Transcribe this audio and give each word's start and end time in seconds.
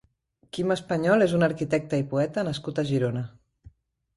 Quim 0.55 0.71
Español 0.75 1.25
és 1.25 1.35
un 1.39 1.47
arquitecte 1.47 1.99
i 2.05 2.07
poeta 2.15 2.45
nascut 2.49 2.83
a 2.85 2.87
Girona. 2.93 3.23